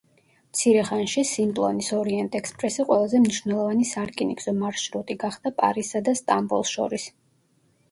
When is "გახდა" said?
5.27-5.55